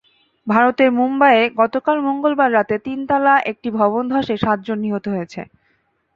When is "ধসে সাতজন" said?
4.11-4.77